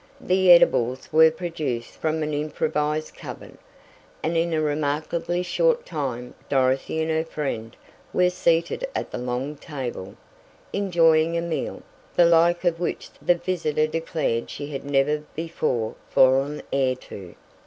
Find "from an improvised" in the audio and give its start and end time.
1.91-3.15